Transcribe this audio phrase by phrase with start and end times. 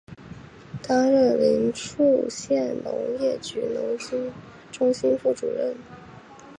[0.81, 4.33] 担任临沭县农业局农经
[4.71, 5.75] 中心副主任。